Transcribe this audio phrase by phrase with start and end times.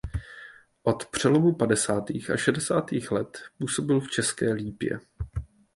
[0.83, 4.99] Od přelomu padesátých a šedesátých let působil v České Lípě.